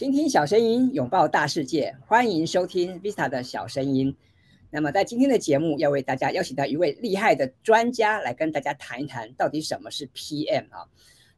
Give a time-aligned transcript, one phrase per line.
[0.00, 4.16] 倾听小声音，拥抱大世界，欢迎收听 Vista 的小声音。
[4.70, 10.88] 那么在今天的节目，要为大家邀请到一位厉害的专家来跟大家谈一谈，到底什么是 PM 啊？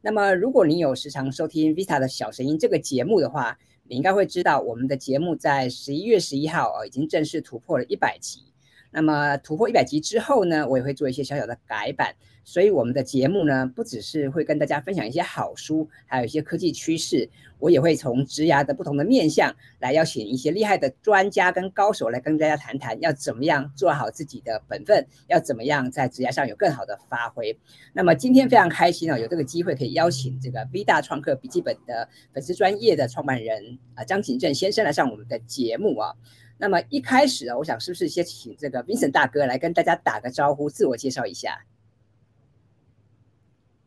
[0.01, 8.45] 那么如果你有时常收听 Vista 的小声音这个节目的话，你应该会知道，我们的节目在十一月十一号啊，已经正式突破了一百集。
[8.93, 12.15] 那么突破一百集之后呢，我也会做一些小小的改版，
[12.45, 17.29] 所以我们的节目呢，不只是会跟大家分享一些好书，还有一些科技趋势，
[17.59, 27.57] 我也会从职涯的不同的面向来邀请一些厉害的专家跟高手来跟大家谈谈，要怎么样做好自己的本分，要怎么样在职涯上有更好的发挥。
[27.93, 36.13] 那么今天非常开心哦，有这个机会可以邀请这个 V 大创客笔记本的粉丝专业的创办人啊张景正先生来上我们的节目啊。
[36.59, 41.65] 那么一开始啊，我想是不是先请这个 Vincent 大哥来跟大家打个招呼，自我介绍一下。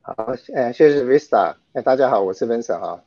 [0.08, 0.14] 好，
[0.53, 3.03] 呃，谢谢 Vista，哎，大家好，我是 Vincent 哈，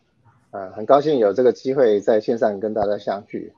[0.51, 3.53] 呃，很高兴有这个机会在线上跟大家相聚。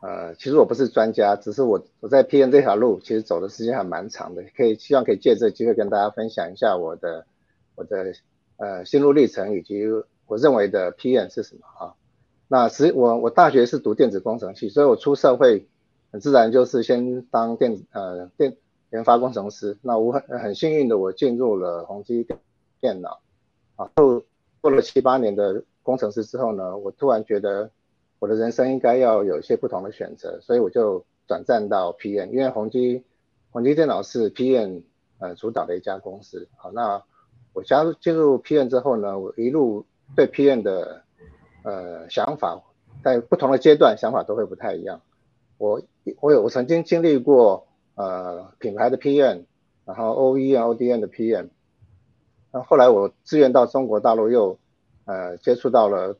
[0.00, 7.26] 呃，其实我不是专家，只是我我在 P N 这条路其实走的时间还蛮长的，可以希望可以借这个机会跟大家分享一下我的
[7.74, 8.12] 我的
[8.58, 9.88] 呃心路历程以及
[10.28, 11.94] 我认为的 P N 是什么啊。
[12.46, 15.66] 那实我我大学是读电子工程系，所以我出社会
[16.12, 18.56] 很自然就是先当电子呃电
[18.92, 19.78] 研发工程师。
[19.82, 22.24] 那我很很幸运的我进入了宏基
[22.84, 23.22] 电脑，
[23.76, 24.22] 啊，后
[24.60, 27.70] 做了七八年的工程师之后呢，我突然觉得
[28.18, 33.02] 我的人生应该要有一些不同的选择，所以我就转战到 PM，因为宏基
[33.50, 34.82] 宏基电脑是 PM
[35.18, 36.46] 呃主导的一家公司。
[36.56, 37.02] 好，那
[37.54, 41.02] 我加入进入 PM 之后呢，我一路对 PM 的
[41.62, 42.60] 呃，想法
[43.02, 45.00] 在不同的阶段，想法都会不太一样。
[45.56, 45.80] 我
[46.20, 49.44] 我有我曾经经历过呃品牌的 PM，
[49.86, 51.48] 然后 OEM、ODM 的 PM，
[52.54, 54.56] 那后来我自愿到中国大陆又
[55.06, 56.16] 呃接触到了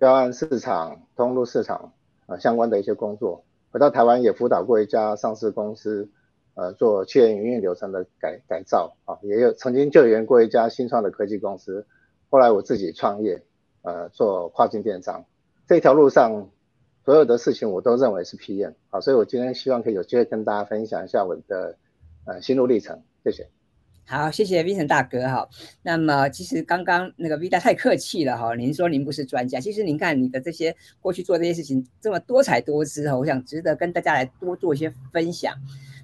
[0.00, 1.92] 标案市场、通路市场
[2.26, 3.44] 啊相关的一些工作。
[3.70, 6.10] 回到台湾也辅导过一家上市公司，
[6.54, 11.86] 呃做企业营运流程的改改造啊，也有曾经救援过一家新创的科技公司。
[12.30, 13.40] 后来我自己创业。
[13.82, 15.24] 呃，做跨境电商
[15.68, 16.50] 这条路上，
[17.04, 21.76] 所有的事情我都认为是 PM 好，所以我今天希望可以有机会跟大家分享一下我的
[22.24, 23.55] 呃心路历程，谢谢。
[24.08, 25.48] 好，谢谢 Vincent 大哥哈。
[25.82, 35.52] 那么其实刚刚那个 V 大太客气了哈，您说您不是专家，其实您看你的这些过去做这些事情这么多彩多姿哈，我想值得跟大家来多做一些分享。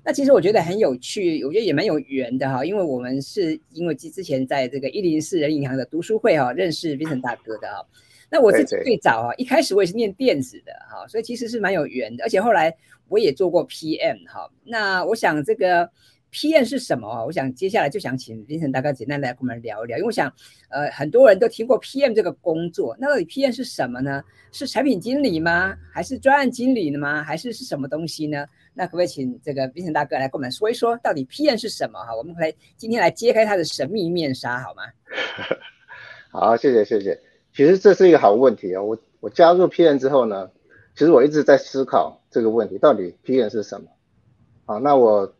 [0.04, 7.86] 那其实我觉得很有趣，我觉得也蛮有缘的哈，因为我们是因为之之前在这个一零四人银行的读书会哈认识 Vincent 大哥的哈。
[8.28, 12.74] 那我是最早啊，一开始我也是念电子的哈，所以其实是蛮有缘的，而且后来
[13.06, 14.50] 我也做过 PM 哈。
[14.64, 15.88] 那我想这个。
[16.32, 17.24] PM 是什么？
[17.26, 20.32] 我想接下来就想请 Vincent 大哥简单来跟我们聊一聊，因为我想，
[20.70, 24.24] 呃，很多人都听过 PM 这个工作，那到底 PM 是什么呢？
[24.50, 25.76] 是产品经理吗？
[25.92, 27.22] 还是专案经理呢吗？
[27.22, 28.46] 还是是什么东西呢？
[28.72, 32.02] 那可不可以请这个 Vincent 大哥来跟我们说一说，到底 PM 是什么？
[32.02, 34.82] 哈，我们来今天来揭开它的神秘面纱，好吗？
[36.32, 37.20] 好，谢谢谢谢。
[37.54, 38.80] 其实这是一个好问题啊。
[38.80, 40.50] 我我加入 PM 之后呢，
[40.96, 43.86] 其实我一直在思考这个问题，到底 PM 是什么？
[44.64, 45.30] 好，那我。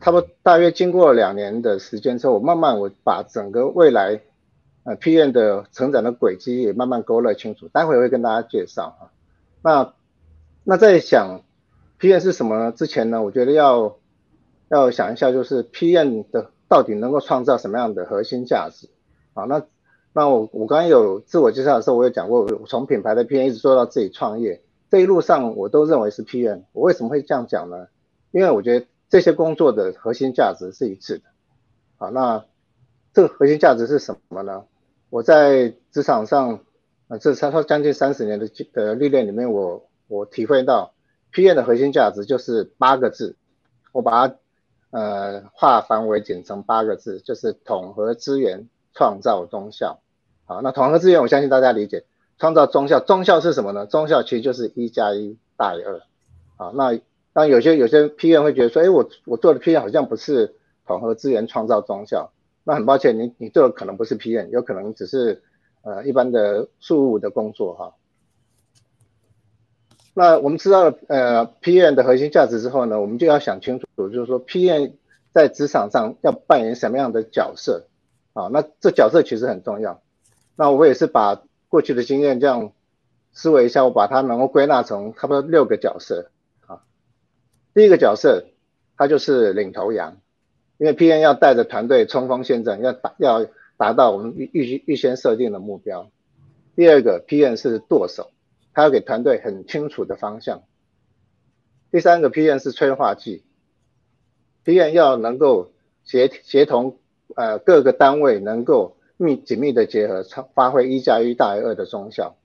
[0.00, 4.20] 差不多大约经过两年的时间之后，我慢慢我把整个未来
[4.84, 9.10] 呃 PM 的成长的轨迹也慢慢勾勒清楚，待会会跟大家介绍哈。
[9.62, 9.94] 那
[10.64, 11.42] 那在想
[11.98, 13.96] PM 是什么之前呢，我觉得要
[14.68, 18.88] 要想一下，就是 PM 的到底能够创造什么样的核心价值
[19.34, 19.44] 啊？
[19.44, 19.64] 那
[20.12, 26.62] 那我我刚刚有自我介绍的时候，我有讲过，我从品牌的 PM 一直做到自己创业，这一路上我都认为是 PM。
[26.72, 27.88] 我为什么会这样讲呢？
[28.30, 28.86] 因为我觉得。
[29.08, 31.24] 这些工作的核心价值是一致的，
[31.96, 32.44] 好，那
[33.14, 34.64] 这个核心价值是什么呢？
[35.08, 36.60] 我在职场上，
[37.08, 40.92] 呃，这差不多将近三十年的的历练里面，我我体会到
[41.32, 43.36] ，PM 的核心价值就是八个字，
[43.92, 44.34] 我把它
[44.90, 50.00] 呃化繁为简成八个字，就是统合资源，创造中效。
[50.44, 52.04] 好，那统合资源，我相信大家理解，
[52.38, 53.86] 创造中效，中效是什么呢？
[53.86, 56.02] 中效其实就是一加一大于二，
[56.58, 57.00] 好，那。
[57.38, 62.32] 那有些有些 PM 会觉得说，哎，我我做的 PM 好像不是统合资源创造中效，
[62.64, 65.44] 那很抱歉，你你做的可能不是 PM，有可能只是
[65.82, 67.94] 呃一般的事务的工作哈。
[70.14, 74.94] 那我们知道了呃 PM 的核心价值之后呢，我们就要想清楚，就是说 PM
[75.32, 77.86] 在职场上要扮演什么样的角色
[78.32, 78.48] 啊？
[78.50, 80.02] 那这角色其实很重要。
[80.56, 82.72] 那我也是把过去的经验这样
[83.30, 86.32] 思维一下，我把它能够归纳成差不多六个角色。
[87.78, 88.44] 第一个角色，
[88.96, 90.16] 他就是领头羊，
[90.78, 93.46] 因为 PM 要带着团队冲锋陷阵，要达要
[93.76, 96.10] 达到我们预预先设定的目标。
[96.74, 98.32] 第二个，PM 是舵手，
[98.74, 100.64] 他要给团队很清楚的方向。
[101.92, 103.44] 第三个 PM 是催化剂
[104.64, 105.70] ，PM 要能够
[106.02, 106.98] 协协同
[107.36, 112.36] 呃各个单位能够密紧密的结合，发挥一加一大于二的功效。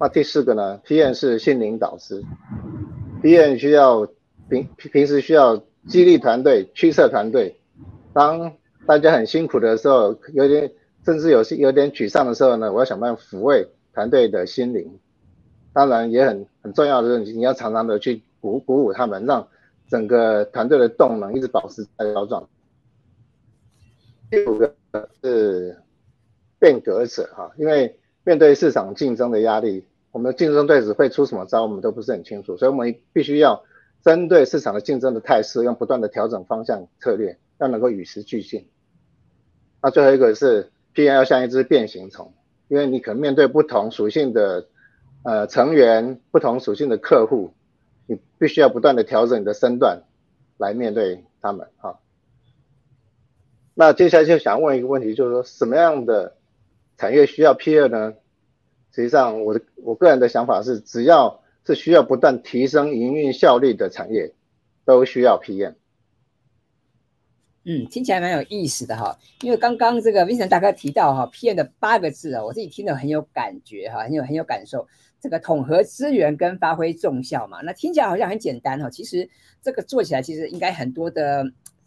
[0.00, 2.24] 那第四个呢？PM 是心灵导师
[3.26, 4.06] ，PM 需要
[4.48, 5.56] 平平时需要
[5.88, 7.56] 激励团队、驱策团队。
[8.12, 8.52] 当
[8.86, 10.72] 大家很辛苦的时候，有点
[11.04, 15.00] 甚至有些有点沮丧的时候呢，我要想办法抚慰团队的心灵。
[15.72, 19.48] 当然也很很重要的是，你要常常的去鼓鼓舞他们，让
[19.88, 22.48] 整个团队的动能一直保持在高状。
[24.30, 24.72] 第五个
[25.20, 25.76] 是
[26.60, 29.84] 变革者哈，因为面对市场竞争的压力，
[30.16, 33.62] 我们的竞争对手会出什么招，我们都不是很清楚，所以我们必须要
[34.02, 38.66] 针对市场的竞争的态势，用不断的调整方向策略，要能够与时俱进。
[39.82, 42.32] 那最后一个是 PM 要像一只变形虫，
[42.68, 44.68] 因为你可能面对不同属性的
[45.22, 47.52] 呃成员，不同属性的客户，
[48.06, 50.04] 你必须要不断的调整你的身段
[50.56, 52.00] 来面对他们哈。
[53.74, 56.36] 那接下来就想问一个问题，就是说什么样的
[56.96, 58.14] 产业需要 PM 呢？
[58.96, 64.32] 实际上，我的我个人的想法是，只要是需要不断提升营运效率的产业，
[64.86, 65.74] 都需要 PM。
[67.66, 69.18] 嗯，听起来蛮有意思的哈。
[69.42, 74.88] 因为刚刚这个 Vincent 大哥提到哈，PM 的八个字啊，我自己听得很有感觉哈，很有很有感受。
[75.20, 78.88] 这个统合资源跟发挥重效嘛，那听起来好像很简单哈。
[78.88, 79.28] 其实
[79.60, 81.44] 这个做起来其实应该很多的。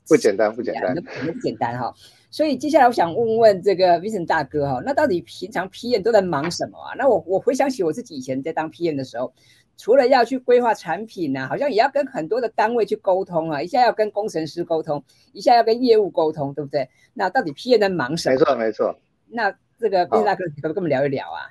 [0.08, 1.92] 不简单，不简单，很简单哈。
[2.32, 6.94] 所以接下来我想问问这个 Vincent 大哥哈，那到底平常 PM 都在忙什么啊？
[6.98, 9.34] 那我我回想起我自己以前在当 PM 的时候，
[9.78, 15.04] 除了要去规划产品呢，好像也要跟很多的单位去沟通啊，一下要跟工程师沟通，
[15.34, 16.90] 一下要跟业务沟通，对不对？
[17.14, 18.36] 那到底 PM 在忙什么？
[18.36, 18.96] 没错，没错。
[19.28, 21.50] 那这个 Vincent 大哥可不可以跟我们聊一聊啊？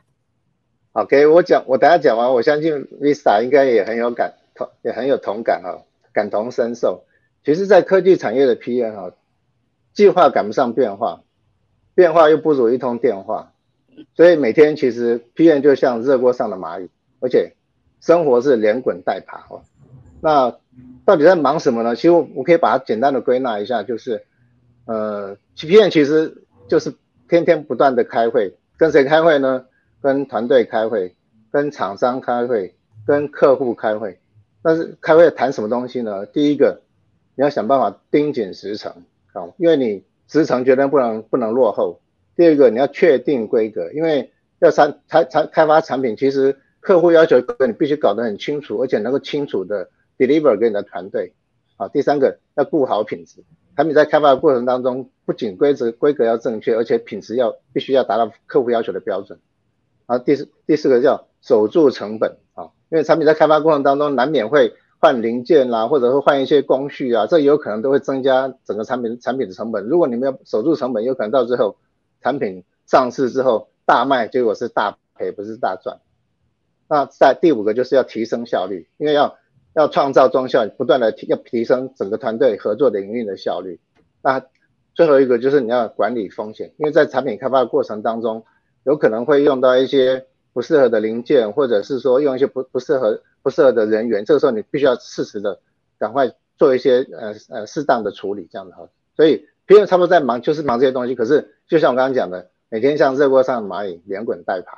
[0.92, 5.82] 好，给我讲，我等下讲完，我相信 Vista 应该也很有感同，也很有同感哈，
[6.12, 7.04] 感同身受。
[7.44, 9.12] 其实，在科技产业的 PM 哈，
[9.98, 11.22] 计划赶不上变化，
[11.96, 13.52] 变化又不如一通电话，
[14.14, 17.54] 所以每天其实 PM 就像热锅上的蚂蚁，而且
[18.00, 19.62] 生活是连滚带爬哦。
[20.20, 20.54] 那
[21.04, 21.96] 到底在忙什么呢？
[21.96, 24.24] 其实我可以把它简单的归纳一下，就是
[24.84, 26.94] 呃，PM 其实就是
[27.28, 29.66] 天天不断的开会，跟谁开会呢？
[30.00, 31.16] 跟团队开会，
[31.50, 32.72] 跟厂商开会，
[33.04, 34.20] 跟客户开会。
[34.62, 36.24] 但是开会谈什么东西呢？
[36.26, 36.82] 第一个。
[37.34, 38.92] 你要想办法盯紧时程
[39.56, 42.00] 因为你时程绝对不能不能落后。
[42.36, 44.30] 第二个，你要确定规格，因为
[44.60, 47.36] 要产产产开发产品，其实客户要求
[47.66, 51.34] 你必须搞得很清楚，而且能够清楚的 deliver 给你的团队
[51.76, 51.88] 啊。
[51.88, 53.42] 第三个，要顾好品质，
[53.76, 59.38] 产品在开发的过程当中，不仅规则规格要正确，而且品质要必须要达到客户要求的标准。
[60.06, 64.74] 啊，第四第四个叫守住成本啊，因为产品在开发过程当中难免会。
[65.00, 69.86] 换零件啦，或者是换一些工序啊，这有可能都会增加整个产品产品的成本。
[69.86, 71.76] 如果你们要守住成本，有可能到最后
[72.20, 75.98] 产品上市之后大卖，结果是大赔，不是大赚。
[76.88, 79.36] 那在第五个就是要提升效率，因为要
[79.74, 83.78] 要创造中效，不断的提要提升整个团队合作的营运的效率。
[84.22, 84.42] 那
[84.94, 88.44] 最后一个就是你要管理风险，因为在产品开发的过程当中，
[88.82, 93.20] 有可能会用到一些不适合的零件，或者是说用一些不不适合。
[93.40, 95.60] 不适合的人员，这个时候你必须要适时的
[95.96, 98.86] 赶快做一些呃呃适当的处理，这样的哈。
[99.16, 101.14] 所以别人差不多在忙，就是忙这些东西。
[101.14, 104.76] 可是就像我刚刚讲的，每天像热锅上的蚂蚁，连滚带爬。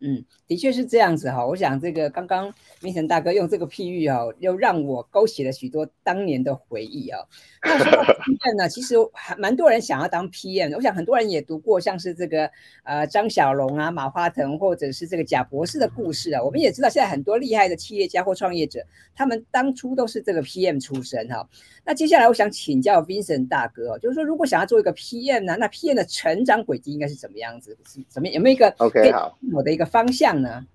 [0.00, 1.44] 嗯，的确是这样子哈。
[1.44, 7.18] 我想这个刚刚明成大哥用这个譬喻哦，又让我勾起了许多当年的回忆哦。
[7.64, 10.76] 那说到 PM 呢， 其实还蛮多人想要当 PM。
[10.76, 12.48] 我想很多人也读过像是这个
[12.84, 16.40] 呃张小龙啊、马化腾或者是这个贾博士的故事啊。
[16.40, 18.86] 我们也知道现在很多厉害的企业家或创业者，
[19.16, 21.48] 他们当初都是这个 PM 出身哈。
[21.84, 27.76] 那接下来我想请教 Vincent 大哥，就是说如果想要做一个 PM 呢，那 PM 的成长轨迹应该是怎么样子？
[27.88, 29.87] 是怎么有没有一个 OK 好我的一个。
[29.88, 30.66] 方向呢？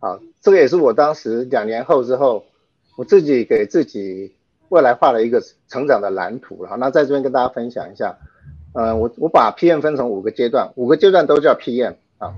[0.00, 2.44] 好，这个也是我当时两年后之后，
[2.96, 4.32] 我自己给自己
[4.68, 6.76] 未来画了一个成长的蓝图了。
[6.76, 8.16] 那在这边跟大家分享一下，
[8.74, 12.34] 呃，我我把 PM 分成五个阶段，五个阶段都叫 PM 啊。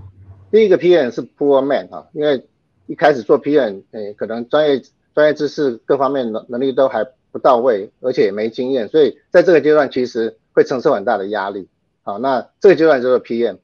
[0.51, 2.47] 第一个 PM 是 Poor Man 啊，因为
[2.87, 4.83] 一开始做 PM，诶，可能专业
[5.15, 11.69] 专业知识各方面能能力都还不到位，而且也没经验，所以在这个阶段其实会承受很大的压力。
[12.03, 13.59] 好，那这个阶段就是 PM。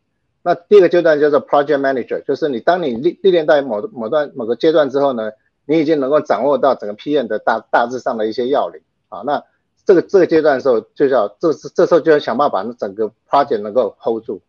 [0.46, 5.32] 那第二个阶段叫做 project manager，就是你当你历历练到某某段某个阶段之后呢，
[5.64, 9.22] 你已经能够掌握到整个 PM 的大大致上的一些要领啊。
[9.26, 9.42] 那
[9.84, 14.40] 这个这个阶段的时候，就叫这这时候就要想办法把整个 project 能够 hold 住。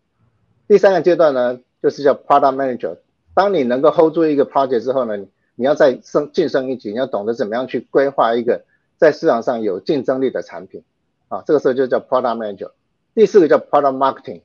[0.67, 2.97] 第三个阶段呢，就是叫 product manager，
[3.33, 5.17] 当你能够 hold 住一个 project 之后呢，
[5.55, 8.65] 你要再升晋升一级，你要懂得怎么样去规划一个
[8.97, 10.83] 在市场上有竞争力的产品
[11.27, 12.69] 啊，这个时候就叫 product manager。
[13.15, 14.41] 第四个叫 product marketing。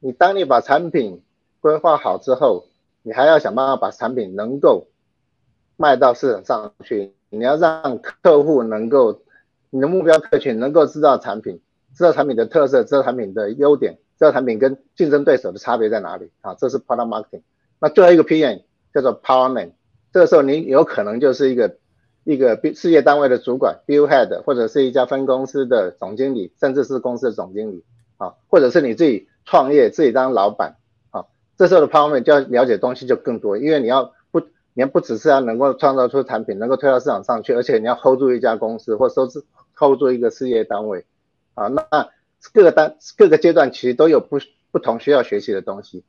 [0.00, 1.22] 你当你把产品
[1.60, 2.66] 规划好之后，
[3.02, 4.86] 你还要想办法把产品能够
[5.76, 7.14] 卖到市场上去。
[7.30, 9.20] 你要让客户能够，
[9.70, 11.60] 你的目标客群能够知道产品，
[11.94, 16.54] 知道产品的特色，知道产品的优点，知道产品跟竞争对手的差别在哪里啊？
[16.54, 17.42] 这是 product marketing。
[17.80, 18.62] 那最后一个 PM
[18.94, 19.72] 叫做 power man。
[20.10, 21.76] 这个时候你有可能就是一个
[22.24, 27.84] 一个事业单位的主管 （bill head） 或者是一家分公司的总经理，甚至是公司的总经理
[28.16, 30.76] 啊，或者是你自己创业自己当老板
[31.10, 31.24] 啊。
[31.56, 34.42] 这时候的 power man 就要了解东西就更多，因为你要不。
[34.74, 41.04] 你不只是要能够创造出产品，能够推到市场上去，而且你要 hold 住一家公司或收是 hold 住一个事业单位
[41.54, 41.66] 啊。
[41.66, 41.82] 那
[42.52, 44.38] 各个单各个阶段其实都有不
[44.70, 46.04] 不同需要学习的东西。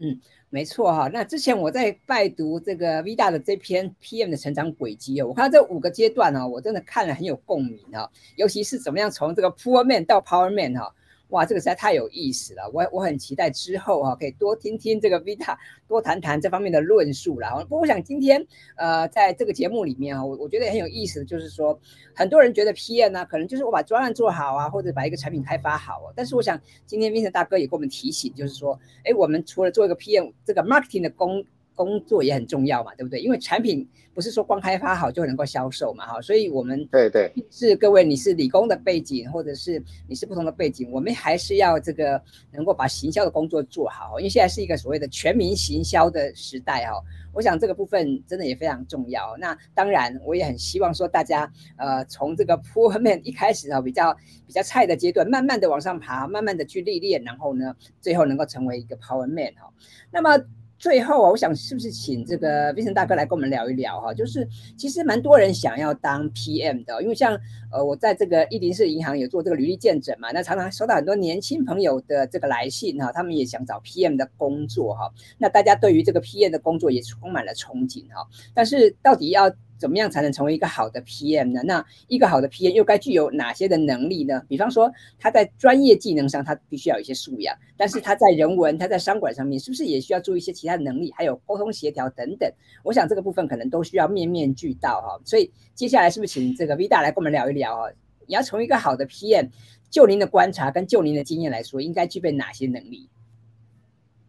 [0.00, 0.20] 嗯，
[0.50, 1.08] 没错哈。
[1.12, 8.10] 那之前我在拜读这个 V 大的这篇 PM 的成长轨迹哦，我看这五个阶段呢，我真的看了很有共鸣啊。
[8.34, 10.92] 尤其是怎么样从这个 Poor Man 到 Power Man 哈。
[11.28, 15.56] 哇，这个实在太有意思了，我我很期待之后啊，可以多听听这个 Vita
[15.86, 17.54] 多谈谈这方面的论述啦。
[17.64, 21.78] 不过我想今天呃，在这个节目里面啊，我我觉得很有意思就是说，
[22.14, 26.12] 很多人觉得 PM 呢，可能就是我把专案做好啊，或者把一个产品开发好啊。
[26.16, 31.44] 但是我想今天 Vita 大哥也给我们提醒，就是说，哎，我们除了做一个 PM 这个 marketing 的工。
[31.78, 33.20] 工作也很重要嘛，对不对？
[33.20, 42.20] 因为产品不是说光开发好就能够销售嘛，哈，所以我们对对是各位，你是理工的背景，或者是你是不同的背景，我们还是要这个
[42.50, 47.00] 能够把行销的工作做好，因为现在是一个所谓的全民行销的时代，哈，
[47.32, 49.36] 我想这个部分真的也非常重要。
[49.38, 54.12] 那当然，我也很希望说大家，呃，从这个 poor man 一开始啊，比较
[54.48, 59.72] 比较菜的阶段，慢慢的往上爬，慢慢的去历练，然后呢，最后能够成为一个 power man 哈。
[60.10, 60.44] 那么。
[60.78, 64.14] 最后啊，我想是不是请这个魏晨大哥来跟我们聊一聊哈？
[64.14, 67.38] 就是其实蛮多人想要当 PM 的，因为像
[67.72, 75.12] 呃我在这个一零四银行有做这个履历见证嘛，那常常收到很多年轻朋友的这个来信哈，他们也想找 PM 的工作哈。
[75.36, 81.62] 那大家对于这个 PM 的工作也充满了憧憬哈，但是到底要怎么样才能成为一个好的 PM 呢？
[81.64, 84.42] 那一个好的 PM 又该具有哪些的能力呢？
[84.48, 92.52] 比方说他在专业技能上，他必须要有一些素养，但是他在人文、他在商管上面，是不是也需要注意一些其他的能力，还有沟通协调等等？
[92.82, 95.20] 我想这个部分可能都需要面面俱到哈。
[95.24, 97.90] 所以接下来是不是请这个 V 大来跟我们聊一聊啊？
[98.26, 99.48] 你要成为一个好的 PM，
[99.90, 103.08] 就您的观察跟就您的经验来说，应该具备哪些能力？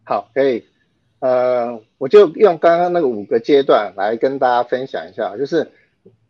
[0.04, 0.64] 好，可以。
[1.20, 5.70] 呃，我就用刚刚那个五个阶段来跟大家分享一下，就是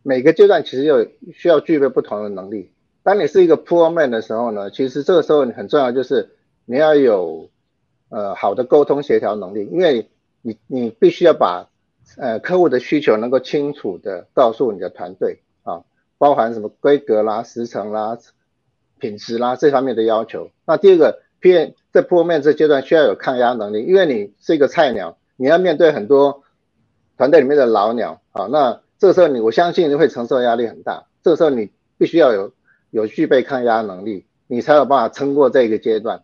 [0.03, 2.73] 每个阶段其实有需要具备不同的能力。
[3.05, 6.31] 当你是一个 poor man 的时候呢，其实这个时候你很重要就是
[6.65, 7.49] 你要有
[8.09, 10.09] 呃好的沟通协调能力，因为
[10.43, 11.69] 你你必须要把
[12.17, 15.85] 呃客户的需求能够清楚的告诉你的团队啊，
[16.19, 18.19] 包含什么规格啦、时程啦、
[18.99, 20.51] 品质啦这方面的要求。
[20.67, 21.21] 那第二个。
[21.41, 26.43] P 在破面这阶段需要有抗压能力，因为你是一个菜鸟，你要面对很多
[27.17, 28.47] 团队里面的老鸟啊。
[28.47, 31.07] 那这个时候你，我相信你会承受压力很大。
[31.23, 32.53] 这个时候你必须要有
[32.91, 36.23] 有具备抗压能力，你才有办法撑过这一个阶段。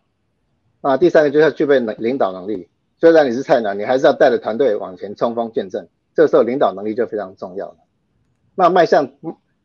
[0.81, 2.69] 啊，第三个就是要具备能领导能力。
[2.99, 5.89] 虽然你是菜鸟，你还是要带着团队往前冲锋陷阵。
[6.15, 7.75] 这个时候领导能力就非常重要了。
[8.55, 9.09] 那迈向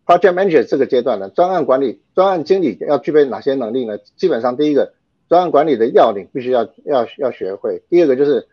[0.06, 3.98] Project Manager 这个阶段呢，专案管理、专案经理要具备哪些能力呢？
[4.16, 4.94] 基本上第一个。
[5.32, 7.82] 专案管理的要领必须要要要学会。
[7.88, 8.48] 第二个就是，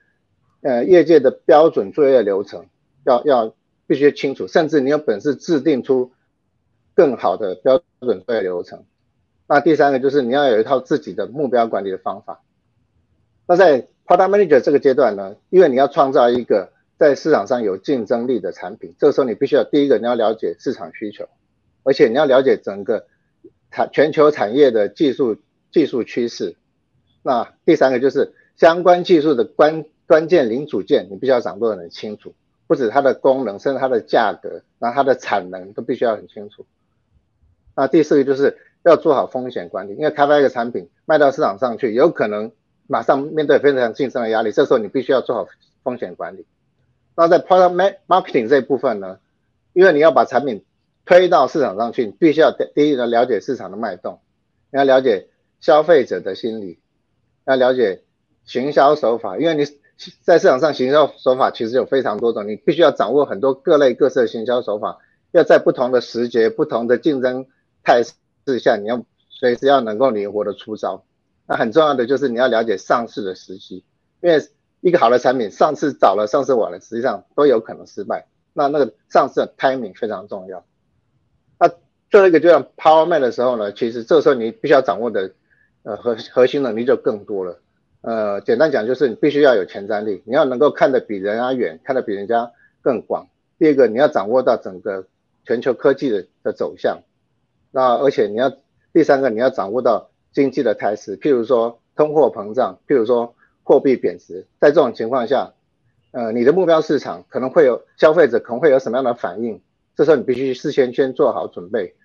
[0.62, 2.68] 呃，业界的标准作业流程
[3.04, 3.54] 要要
[3.86, 6.14] 必须清楚，甚至你有本事制定出
[6.96, 8.86] 更好的标准作业流程。
[9.46, 12.44] 那第三个就是你要有一套自己的目标管理的方法。
[13.46, 21.28] 那在 Product Manager 这个阶段呢，因为你要创造一个在市场上有竞争力的产品，这个时候你必须要第一个你要了解市场需求，
[21.84, 23.06] 而且你要了解整个
[23.70, 25.36] 产全球产业的技术
[25.74, 26.56] 技术趋势。
[27.30, 32.34] 那第三个就是相关技术的关关键零组件，你必须要掌握的很清楚，
[32.66, 36.66] 不止它的功能，甚至它的价格，然后它的产能都必须要很清楚。
[37.76, 42.52] 那第四个就是要做好风险管理，因为开发一个产品卖到市场上去，有可能
[42.88, 45.48] 马上面对非常竞争的压力，这时候你必须要做好
[45.84, 46.48] 风险管理。
[47.16, 49.20] 那在 product marketing 这一部分呢，
[49.74, 50.66] 因为你要把产品
[51.06, 54.20] 推到市场上去，你必须要第一个了解市场的脉动，
[54.72, 55.28] 你要了解
[55.60, 56.80] 消费者的心理。
[57.50, 58.04] 要了解
[58.46, 59.66] 行销手法，因为你
[60.22, 65.00] 在市场上行销手法其实有非常多种，你必须要掌握很多各类各色的行销手法，
[65.32, 67.48] 要在不同的时节、不同的竞争
[67.84, 71.04] 态势下，你要随时要能够灵活的出招。
[71.48, 73.84] 那很重要的就是你要了解上市的时机，
[74.22, 74.40] 因为
[74.82, 78.28] 一个好的产品，上市早了，上市晚了，实际上都有可能失败。
[78.54, 80.64] 那那个上市的 timing 非常重要。
[81.60, 81.68] 那
[82.12, 85.32] 最后一个就像 Power Man 的时候呢，其实这时候你必须要掌握的
[85.90, 87.60] 呃核核心能力就更多了。
[88.02, 93.28] 呃，简单讲就是你必须要有前瞻力，你要能够看得比人家远，看得比人家更广。
[93.58, 95.08] 第二个，你要掌握到整个
[95.46, 97.00] 全球科技的的走向。
[97.72, 98.56] 那而且你要
[98.94, 105.54] 第三个，你要掌握到经济的态势，譬如说通货膨胀，譬如说货币贬值，在这种情况下，
[106.12, 109.60] 呃，你的目标市场可能会有消费者可能会有什么样的反应？
[109.96, 111.96] 这时候你必须事先先做好准备，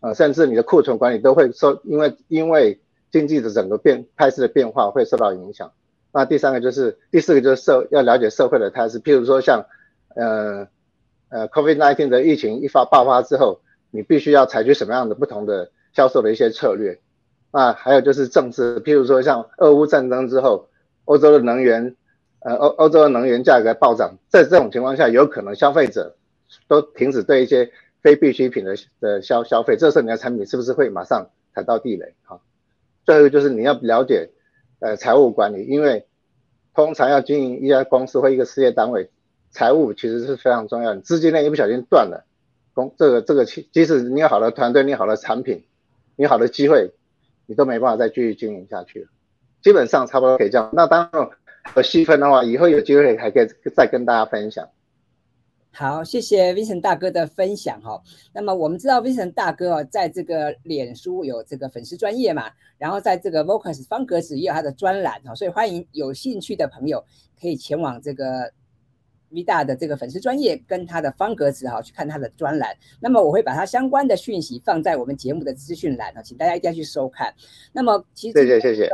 [0.00, 2.80] 呃，甚至你的库存管理都会受，因为因为
[3.14, 5.70] 经济的整个变态势的变化会受到影响。
[6.12, 9.64] 那第三个就是第四个就是社要了解社会的态势，譬如说像
[10.16, 10.66] 呃
[11.28, 13.60] 呃 COVID-19 的疫情一发爆发之后，
[13.92, 16.98] 你必须要采取什么样的不同的销售的一些策略。
[17.52, 20.68] 那还有就是政治，譬如说像俄乌战争之后，
[21.04, 21.94] 欧洲的能源
[22.40, 26.16] 呃欧欧洲的能源价格暴涨，在这种情况下，有可能消费者
[26.66, 27.70] 都停止对一些
[28.02, 32.12] 非必需品的的消消费，这时候你的产品是不是会马上踩到地雷？
[32.24, 32.40] 好。
[33.04, 34.30] 最后就是你要了解，
[34.80, 36.06] 呃，财务管理，因为
[36.74, 39.10] 通常要经营一家公司或一个事业单位，
[39.50, 40.94] 财务其实是非常重要。
[40.94, 42.24] 你资金链一不小心断了，
[42.72, 45.64] 公这个这个，即使你有好的团队，你好的产品，
[46.16, 46.92] 你好的机会，
[47.46, 49.08] 你都没办法再继续经营下去了。
[49.62, 50.70] 基本上差不多可以这样。
[50.72, 51.28] 那当然
[51.76, 54.68] 有细分的话，以后有机会还可以再跟大家分享。
[55.76, 58.00] 好，谢谢 Vincent 大哥的分享哈。
[58.32, 67.04] 那么我们知道 Vincent 大哥哦，在这个脸书有这个粉丝专业嘛，然后在这个 Vocus 方格子也有他的专栏哈，所以欢迎有兴趣的朋友
[67.40, 68.52] 可以前往这个
[69.30, 72.76] V 大的这个粉丝专业跟他的方格子哈去看他的专栏。
[73.00, 77.34] 那么我会把他相关的讯息放在我们节目的资讯栏啊，请大家一定要去收看。
[77.72, 78.82] 那么其实谢谢谢谢。
[78.82, 78.88] 李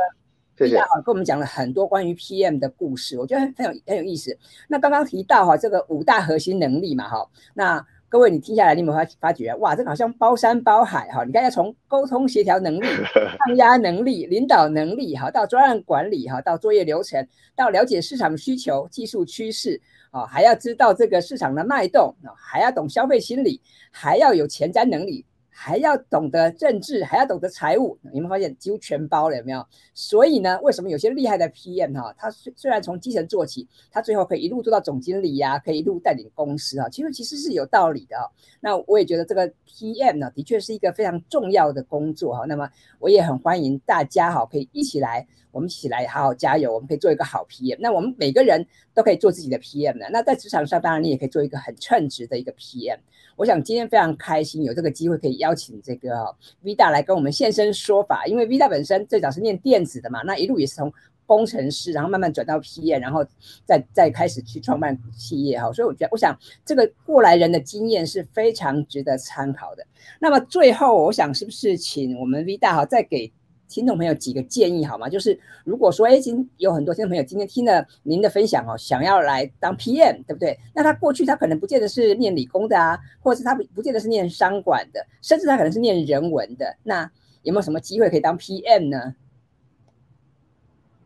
[0.69, 4.37] 大哈跟我们讲了很多关于 PM 的故事，我觉得很很有很有意思。
[4.67, 11.23] 那刚刚提到哈这个五大核心能力嘛哈，那各位你听下来，你有没有发发觉哇，这个好像包山包海哈？
[11.23, 12.85] 你看要从沟通协调能力、
[13.39, 25.25] 抗压能力、领导能力哈，到专案管理哈，到作业流程，到了解市场需求、技术趋势啊，还要知道这个市场的脉动啊，还要懂消费心理，还要有前瞻能力。
[25.53, 29.37] 还要懂得政治，还要懂得财务，你们发现几乎全包了？
[29.37, 29.63] 有没有？
[29.93, 38.15] 所以呢，为什么有些厉害的 PM 哈，他虽虽然从基层做起，他最后可以一路做到总经理呀，可以一路带领公司啊，其实其实是有道理的。
[38.61, 42.45] 那我也觉得这个 PM 呢，的确是一个非常重要的工作哈。
[42.45, 47.77] 那么我也很欢迎大家哈，可以一起来，我们一起来好好加油，我们可以做一个好 PM。
[47.79, 50.09] 那我们每个人都可以做自己的 PM 的。
[50.11, 52.97] 那在职场上，当然你也可以做一个很称职的一个 PM。
[53.35, 58.25] 我想今天非常开心，有这个机会可以邀请这个 V 大来跟我们现身说法。
[58.25, 60.91] 因为 V 大本身最早是念电子的嘛，那一路也是从
[61.25, 63.25] 工程师，然后慢慢转到 PM，然后
[63.65, 65.71] 再再开始去创办企业哈。
[65.71, 69.85] 所以我觉得，我想这个过来人的经验是非常值得参考的。
[70.19, 73.31] 那么最后，我想是不是请我们 V 大哈再给。
[73.71, 75.07] 听众朋友几个建议好吗？
[75.07, 80.59] 就是如果说，哎，今有很多听众朋友今天听了您的分享哦，想要来当 PM，对不对？
[80.75, 86.75] 那他过去他可能不见得是念理工的啊，或者是他不不见得是念商管的，甚至他可能是念人文的。
[86.83, 87.09] 那
[87.43, 89.15] 有没有什么机会可以当 PM 呢？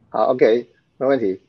[0.10, 1.39] 好，OK，没问题。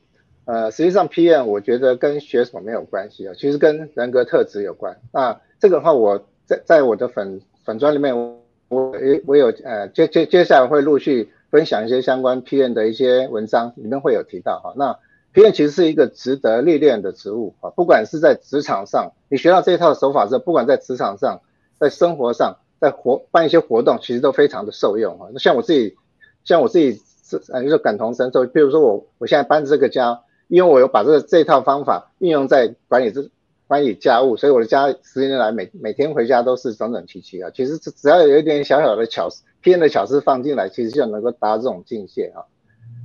[0.45, 4.95] 呃，实际上 PM 我觉得跟学什么没有关系啊，其实跟人格特质有关。
[5.11, 8.36] 那这个的话，我在在我的粉粉砖里面。
[8.69, 8.93] 我
[9.25, 14.73] 我有呃接接接下来会陆续分享一些相关 PM 的一些文章，里面会有提到哈。
[14.75, 14.97] 那
[15.33, 21.39] PM 其实是一个值得历练的职务啊，不管是在职场上，你学到这一套手法之后，不管在职场上，
[21.79, 25.29] 在生活上，在活办一些活动，其实都非常的受用哈。
[25.31, 25.95] 那像我自己，
[26.43, 33.29] 像我自己是呃就是感同身受，比如说我我现在搬这个家，因为我有把这个这套方法运用在管理这。
[33.67, 37.51] 管理家务，所以我的家十年来每每天回家都是整整齐齐啊。
[37.53, 42.47] 其实只只要有一点小小的巧思，PM 的巧思放进来，其实就能够达到这种境界啊。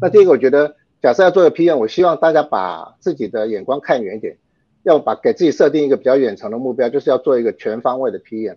[0.01, 4.37] 那第一个，我觉得假设要做个 PM，我希望大家把自己的眼光看远一点，
[4.85, 8.57] 要把给自己设定一个比较远程的目标，就是要做一个全方位的 PM。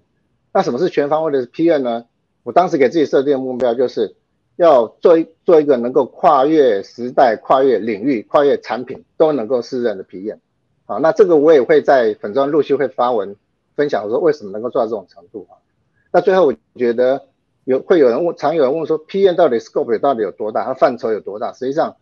[0.54, 2.06] 那什么是全方位的 PM 呢？
[2.44, 4.16] 我当时给自己设定的目标就是
[4.56, 10.38] 要做一做一个能够跨越时代、跨越领域、跨越产品都能够胜任的 PM。
[10.88, 13.36] 好，那这个我也会在粉专陆续会发文
[13.76, 15.58] 分享，说为什么能够做到这种程度啊？
[16.12, 17.28] 那最后我觉得
[17.64, 20.64] 有会有人问，常有人问说，PM 到底 scope 到底有多大？
[20.64, 21.52] 它范畴有多大？
[21.54, 21.98] 实际上，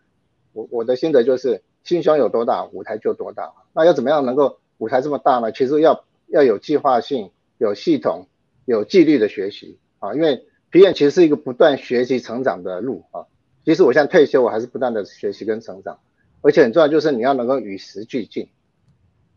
[0.52, 3.54] 我我的心得就是，心胸有多大，舞台就多大。
[3.74, 5.54] 那要怎么样能够舞台这么大呢？
[5.54, 8.28] 其实要要有计划性、有系统、
[8.66, 13.28] 有纪律的学习啊，因为 PM 其实是一个不断学习成长的路啊。
[13.64, 16.00] 即使我现在退休，我还是不断的学习跟成长。
[16.42, 18.50] 而且很重要就是你要能够与时俱进。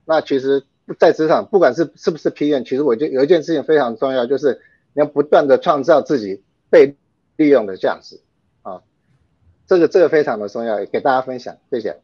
[0.06, 0.64] 那其实，
[0.98, 4.60] 在职场不管是是不是 PM，其实我觉有一件事情非常重要，就是
[4.94, 6.96] 你要不断的创造自己被
[7.36, 8.18] 利用的价值
[8.62, 8.80] 啊，
[9.66, 11.98] 这个这个非常的重要，给大家分享，谢谢。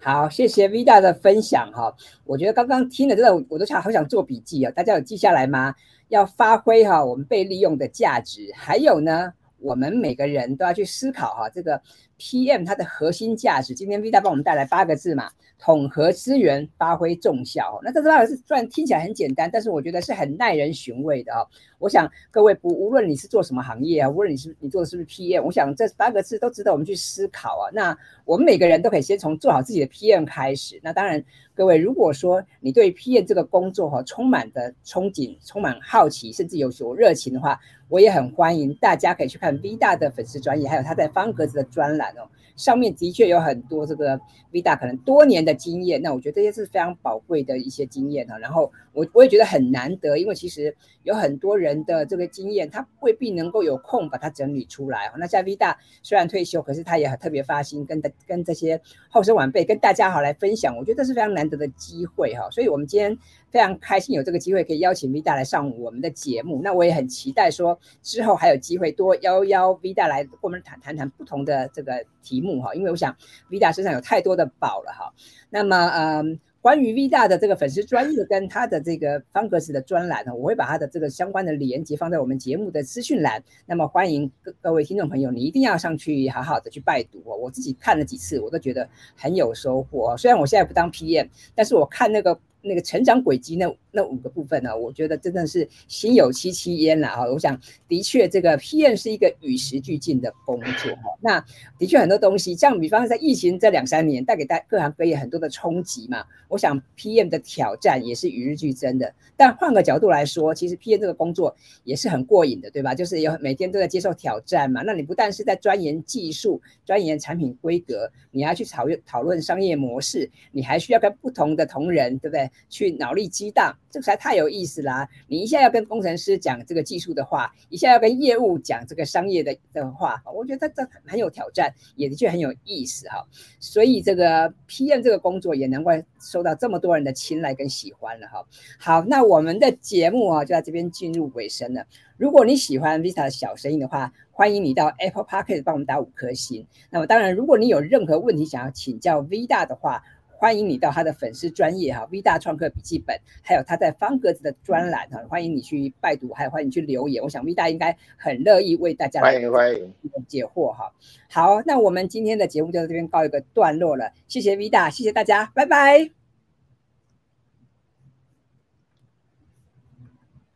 [0.00, 1.96] 好，谢谢 V 大的分享哈。
[2.24, 4.70] 我觉得刚刚听了真的，我都想好想做笔记啊。
[4.70, 5.74] 大家有记下来吗？
[6.08, 11.80] 要发挥哈我们被利用的价值，还有呢，我们每个人都要去思考哈这个
[12.18, 13.74] PM 它的核心价值。
[13.74, 15.30] 今天 V 大帮我们带来八个字嘛。
[15.60, 17.80] 统合资源，发挥重效。
[17.82, 21.44] 那这八个字虽然听起来很简单，但是我觉得是很耐人寻味的啊。
[21.80, 27.66] 我想各位不，无论你是做什么行业啊，无论你是你做的是不是 PM，我想这八个字都值得我们去思考啊。
[27.72, 30.78] 那我们每个人都可以先从做好自己的 PM 开始。
[30.80, 31.20] 那当然，
[31.56, 37.58] 各位如果说你对 PM 这个工作哈充满的憧憬、充满好奇，甚至有所热情的话，
[37.88, 42.28] 我也很欢迎大家可以去看 V 大的粉丝专业，还有他在方格子的专栏哦。
[42.56, 44.20] 上面的确有很多这个
[44.50, 48.36] V 大可能多年的经验，那我觉得这些是非常宝贵的一些经验哈。
[48.38, 50.74] 然后我我也觉得很难得，因为其实
[51.04, 62.50] 有很多人的这个经验，他未必能够有空把它整理出来那像 V 大虽然退休，可是他也很特别发心跟的跟这些后生晚辈跟大家好来分享，我觉得这是非常难得的机会哈。
[62.50, 63.16] 所以我们今天。
[63.50, 73.16] 非常开心有这个机会可以邀请 V 大来上我们的节目，那我也很期待说之后还有机会多邀邀 V 大来跟我们谈谈谈不同的这个题目哈，因为我想
[73.50, 75.12] V 大身上有太多的宝了哈。
[75.50, 83.42] 那么嗯，关于 V 大的这个粉丝专业跟他的这个方格子的专栏呢，我会把他的这个相关的连接放在我们节目的资讯栏。
[83.66, 87.36] 那么欢迎各各位听众朋友，你一定要上去好好的去拜读哦。
[87.36, 90.16] 我自己看了几次，我都觉得很有收获。
[90.16, 92.38] 虽然我现在不当 PM，但是我看那个。
[92.60, 97.26] 那个成长轨迹呢那五个部分呢，我觉得真的是心有戚戚焉了啊。
[97.26, 101.18] 我想，的确这个 PM 是一个与时俱进的工作哈。
[101.20, 101.44] 那
[101.80, 106.24] 的确很多东西，像比方在疫情这两三年带给大各行各业很多的冲击嘛。
[106.46, 109.12] 我想 PM 的挑战也是与日俱增的。
[109.36, 112.94] 但换个角度来说，其实 PM 这个工作也是很过瘾的，对吧？
[112.94, 114.82] 就是有每天都在接受挑战嘛。
[114.82, 122.48] 那你不但是在钻研技术、钻研产品规格，你还去讨论讨论商业模式，你还需要跟不同的同仁，对不对？
[122.68, 125.08] 去脑力激荡，这个实在太有意思啦！
[125.26, 133.26] 你一下要跟工程师讲这个技术的话，一下要跟业务讲这个商业的的话，我觉得这很有挑战，也的确很有意思哈。
[133.58, 138.44] 所以这个 PM 这个工作也难怪受到这么多人的青睐跟喜欢了哈。
[138.78, 141.84] 好，那我们的节目啊就在这边进入尾声了。
[142.16, 146.66] 如果你喜欢 Vista 的小声音的话，欢迎你到 Apple Podcast 帮我们打五颗星。
[146.90, 150.02] 那么当然，如果你有任何问题想要请教 Vita 的话，
[150.38, 157.22] 欢迎你到他的粉丝专业哈，V 大创客笔记本，还有他在方格子的专栏哈，欢迎你去拜读，还有欢迎你去留言。
[157.22, 159.92] 我想 V 大应该很乐意为大家欢迎欢迎
[160.28, 160.92] 解惑哈。
[161.28, 166.17] 好，那我们今天的节目就到这边告一个段落了，谢谢 V 大，谢谢大家，拜拜。